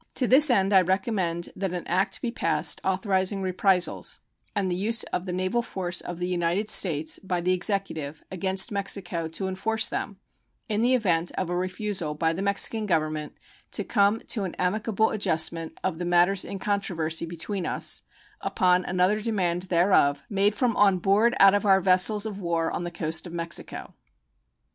To 0.15 0.25
this 0.27 0.49
end 0.49 0.73
I 0.73 0.81
recommend 0.81 1.49
that 1.55 1.73
an 1.73 1.85
act 1.85 2.23
be 2.23 2.31
passed 2.31 2.81
authorizing 2.83 3.43
reprisals, 3.43 4.19
and 4.55 4.71
the 4.71 4.75
use 4.75 5.03
of 5.13 5.27
the 5.27 5.31
naval 5.31 5.61
force 5.61 6.01
of 6.01 6.17
the 6.17 6.25
United 6.27 6.71
States 6.71 7.19
by 7.19 7.39
the 7.39 7.53
Executive 7.53 8.23
against 8.31 8.71
Mexico 8.71 9.27
to 9.27 9.47
enforce 9.47 9.87
them, 9.87 10.17
in 10.67 10.81
the 10.81 10.95
event 10.95 11.31
of 11.37 11.51
a 11.51 11.55
refusal 11.55 12.15
by 12.15 12.33
the 12.33 12.41
Mexican 12.41 12.87
Government 12.87 13.37
to 13.73 13.83
come 13.83 14.17
to 14.21 14.43
an 14.43 14.55
amicable 14.55 15.11
adjustment 15.11 15.77
of 15.83 15.99
the 15.99 16.05
matters 16.05 16.43
in 16.43 16.57
controversy 16.57 17.27
between 17.27 17.67
us 17.67 18.01
upon 18.41 18.83
another 18.85 19.21
demand 19.21 19.61
thereof 19.69 20.23
made 20.31 20.55
from 20.55 20.75
on 20.77 20.97
board 20.97 21.35
out 21.39 21.53
of 21.53 21.63
our 21.63 21.79
vessels 21.79 22.25
of 22.25 22.39
war 22.39 22.71
on 22.75 22.85
the 22.85 22.89
coast 22.89 23.27
of 23.27 23.33
Mexico. 23.33 23.93